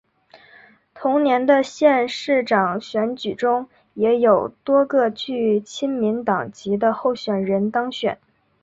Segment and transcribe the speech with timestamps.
[0.95, 8.17] 同年的县市长选举中也有多个具亲民党籍的候选人当选。